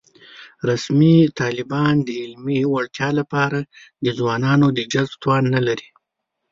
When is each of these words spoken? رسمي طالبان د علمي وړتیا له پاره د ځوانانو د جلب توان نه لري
رسمي 0.69 1.17
طالبان 1.39 1.93
د 2.03 2.09
علمي 2.21 2.59
وړتیا 2.73 3.09
له 3.19 3.23
پاره 3.33 3.61
د 4.03 4.07
ځوانانو 4.17 4.67
د 4.77 4.79
جلب 4.93 5.13
توان 5.21 5.43
نه 5.55 5.61
لري 5.67 5.87